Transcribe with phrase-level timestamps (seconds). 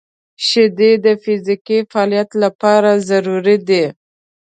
[0.47, 3.85] •شیدې د فزیکي فعالیت لپاره ضروري دي.